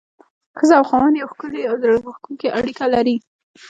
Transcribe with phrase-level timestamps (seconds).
[0.57, 3.15] ښځه او خاوند يوه ښکلي او زړه راښکونکي اړيکه لري.